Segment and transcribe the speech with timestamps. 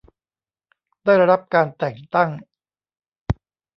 [1.05, 2.29] ได้รับแต่งตั้ง